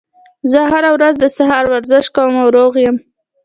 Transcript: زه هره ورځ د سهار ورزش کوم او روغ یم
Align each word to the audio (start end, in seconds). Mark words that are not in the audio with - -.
زه 0.51 0.59
هره 0.71 0.89
ورځ 0.95 1.13
د 1.19 1.25
سهار 1.37 1.65
ورزش 1.73 2.05
کوم 2.15 2.33
او 2.41 2.47
روغ 2.57 2.73
یم 2.83 2.95